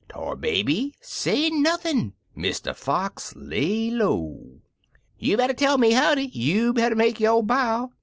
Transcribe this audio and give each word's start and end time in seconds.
Tar 0.09 0.35
Baby 0.35 0.95
say 0.99 1.51
nothin'— 1.51 2.13
Mr. 2.35 2.75
Fox 2.75 3.35
lay 3.35 3.91
lowl 3.91 4.63
"You 5.19 5.37
better 5.37 5.53
tell 5.53 5.77
me 5.77 5.91
howdy! 5.91 6.25
you 6.25 6.73
better 6.73 6.95
make 6.95 7.19
yo" 7.19 7.43
bow! 7.43 7.91